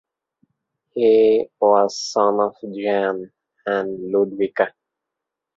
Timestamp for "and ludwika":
3.67-4.71